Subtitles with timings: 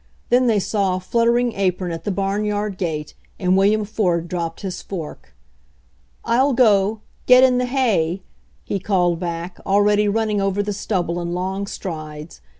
[0.29, 4.61] Then they saw a fluttering apron at the barnyard gate, and Wil liam Ford dropped
[4.61, 5.35] his fork.
[6.27, 7.01] "Ill go.
[7.27, 8.23] Get in the hay!"
[8.63, 12.41] he called back, al ready running over the stubble in long strides.